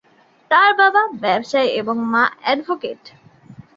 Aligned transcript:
তার 0.51 0.69
বাবা 0.79 1.01
ব্যবসায়ী 1.23 1.69
এবং 1.81 1.95
মা 2.13 2.23
অ্যাডভোকেট। 2.43 3.01